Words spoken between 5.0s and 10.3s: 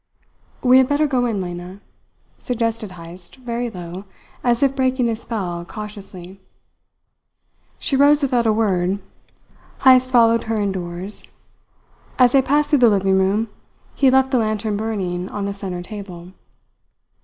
a spell cautiously. She rose without a word. Heyst